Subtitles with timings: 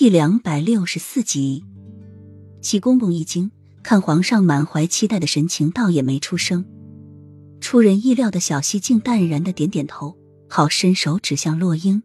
[0.00, 1.64] 第两百六十四集，
[2.62, 3.50] 齐公公一惊，
[3.82, 6.64] 看皇上满怀期待的神情，倒也没出声。
[7.60, 10.16] 出人意料的小西竟淡然的点点头，
[10.48, 12.04] 好伸手指向洛英。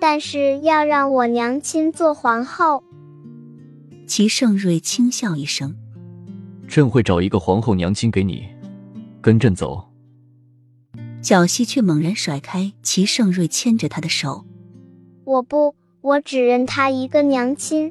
[0.00, 2.82] 但是要让我娘亲做皇后。
[4.06, 5.76] 齐盛瑞轻笑一声
[6.66, 8.48] ：“朕会找一个皇后娘亲给你，
[9.20, 9.90] 跟朕走。”
[11.20, 14.46] 小西却猛然甩开齐盛瑞牵着他的手
[15.26, 15.74] ：“我不。”
[16.04, 17.90] 我只认他一个娘亲。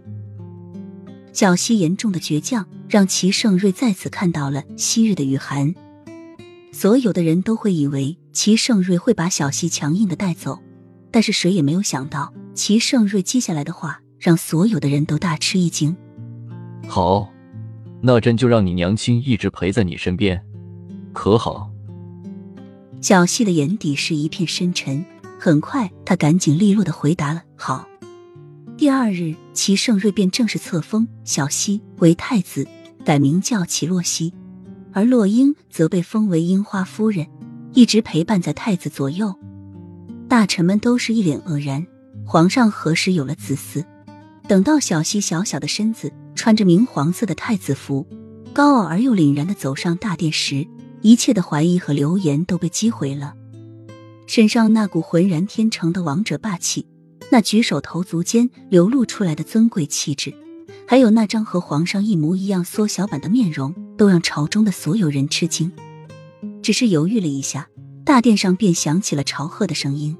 [1.32, 5.74] 小溪严重的倔强让齐盛瑞再次看到了昔日的雨涵。
[6.72, 10.60] 所有的人都会以为齐盛瑞会把小溪强硬的带走，
[11.10, 15.98] 但是谁也没有想到齐盛瑞接下来的话让所有的人都大吃一惊。
[16.88, 17.28] 好，
[18.00, 20.40] 那朕就让你娘亲一直陪在你身边，
[21.14, 21.72] 可好？
[23.02, 25.04] 小溪的眼底是一片深沉，
[25.40, 27.88] 很快他赶紧利落的回答了：“好。”
[28.76, 32.68] 第二日，齐盛瑞便正式册封小西为太子，
[33.06, 34.34] 改名叫齐洛西，
[34.92, 37.28] 而洛英则被封为樱花夫人，
[37.74, 39.34] 一直陪伴在太子左右。
[40.28, 41.86] 大臣们都是一脸愕然，
[42.26, 43.86] 皇上何时有了子嗣？
[44.48, 48.06] 等到小西小小的身子穿着明黄色的太子服，
[48.54, 50.68] 高傲而又凛然的走上大殿时，
[51.02, 53.36] 一切的怀疑和流言都被击毁了，
[54.26, 56.88] 身上那股浑然天成的王者霸气。
[57.34, 60.32] 那举手投足间流露出来的尊贵气质，
[60.88, 65.72] 还有那张和皇上一模一样缩小版的面容，都让朝中的所有人吃惊。
[66.62, 67.68] 只是犹豫了一下，
[68.06, 70.16] 大殿上便响起了朝贺的声音。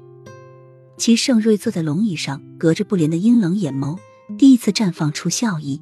[0.96, 3.96] 齐盛瑞坐在龙椅上，隔着不莲的阴冷眼眸，
[4.36, 5.80] 第一次绽放出笑意。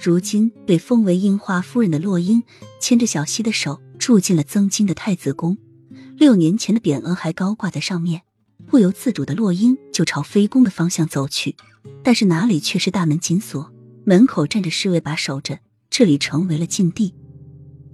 [0.00, 2.44] 如今被封为樱花夫人的洛英，
[2.78, 5.58] 牵着小溪的手，住进了曾经的太子宫。
[6.16, 8.22] 六年前的匾额还高挂在上面。
[8.68, 11.56] 不由自主的，落英就朝飞宫的方向走去，
[12.02, 13.72] 但是哪里却是大门紧锁，
[14.04, 17.14] 门口站着侍卫把守着，这里成为了禁地。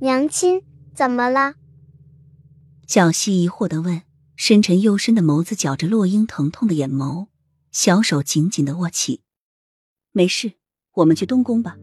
[0.00, 1.54] 娘亲，怎么了？
[2.88, 4.02] 小溪疑惑的问，
[4.36, 7.28] 深沉幽深的眸子绞着落英疼痛的眼眸，
[7.70, 9.20] 小手紧紧的握起。
[10.12, 10.54] 没事，
[10.94, 11.76] 我们去东宫吧。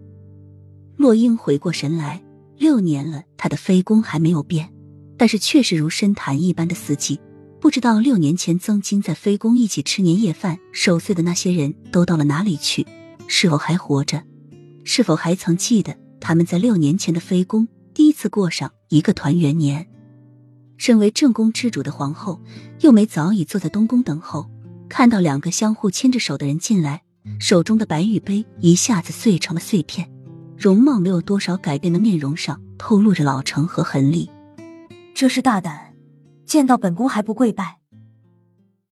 [0.98, 2.22] 落英回过神来，
[2.58, 4.72] 六年了，他的飞宫还没有变，
[5.18, 7.18] 但是却是如深潭一般的死寂。
[7.62, 12.88] 不知道六年前曾经在妃宫一起吃年夜饭守岁的那些人都到了哪里去？
[13.28, 14.24] 是否还活着？
[14.84, 19.88] 是否还曾记得他们在六年前的妃宫第一次过上一个团圆年？
[20.78, 22.42] 身为正宫之主的皇后
[22.80, 24.50] 幼梅早已坐在东宫等候，
[24.90, 27.04] 看到两个相互牵着手的人进来，
[27.40, 30.12] 手中的白玉杯一下子碎成了碎片，
[30.58, 34.28] 容貌没有多少改变的面容上透露着老成和狠厉。
[35.14, 35.91] 这是大胆。
[36.46, 37.81] 见到本宫还不跪拜？